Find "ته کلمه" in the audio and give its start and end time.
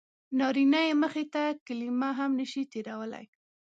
1.33-2.09